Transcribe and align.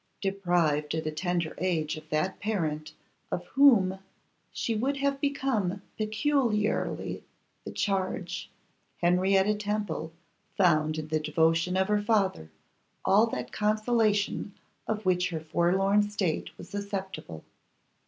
Deprived 0.19 0.95
at 0.95 1.05
a 1.05 1.11
tender 1.11 1.53
age 1.59 1.95
of 1.95 2.09
that 2.09 2.39
parent 2.39 2.91
of 3.31 3.45
whom 3.49 3.99
she 4.51 4.73
would 4.73 4.97
have 4.97 5.21
become 5.21 5.83
peculiarly 5.95 7.23
the 7.65 7.71
charge, 7.71 8.49
Henrietta 8.97 9.53
Temple 9.53 10.11
found 10.57 10.97
in 10.97 11.09
the 11.09 11.19
devotion 11.19 11.77
of 11.77 11.87
her 11.87 12.01
father 12.01 12.49
all 13.05 13.27
that 13.27 13.51
consolation 13.51 14.55
of 14.87 15.05
which 15.05 15.29
her 15.29 15.39
forlorn 15.39 16.01
state 16.01 16.49
was 16.57 16.67
susceptible. 16.67 17.43